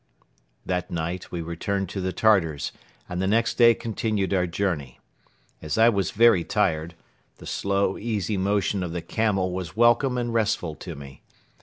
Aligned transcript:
That 0.65 0.89
night 0.89 1.31
we 1.31 1.41
returned 1.43 1.87
to 1.89 2.01
the 2.01 2.11
Tartars 2.11 2.71
and 3.07 3.21
the 3.21 3.27
next 3.27 3.53
day 3.59 3.75
continued 3.75 4.33
our 4.33 4.47
journey. 4.47 4.99
As 5.61 5.77
I 5.77 5.89
was 5.89 6.09
very 6.09 6.43
tired, 6.43 6.95
the 7.37 7.45
slow, 7.45 7.99
easy 7.99 8.35
motion 8.35 8.81
of 8.81 8.93
the 8.93 9.03
camel 9.03 9.51
was 9.51 9.77
welcome 9.77 10.17
and 10.17 10.33
restful 10.33 10.73
to 10.73 10.95
me. 10.95 11.21